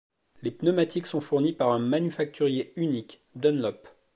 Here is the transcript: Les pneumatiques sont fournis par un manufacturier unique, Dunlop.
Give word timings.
Les 0.41 0.49
pneumatiques 0.49 1.05
sont 1.05 1.21
fournis 1.21 1.53
par 1.53 1.71
un 1.71 1.77
manufacturier 1.77 2.73
unique, 2.75 3.21
Dunlop. 3.35 3.87